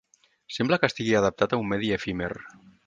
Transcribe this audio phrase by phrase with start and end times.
[0.55, 2.33] Sembla que estigui adaptat a un medi efímer.